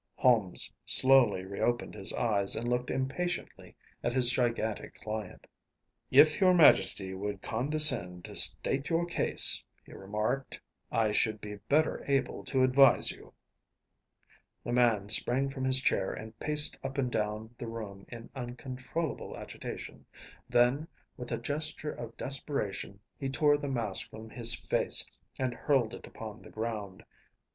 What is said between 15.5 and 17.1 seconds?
from his chair and paced up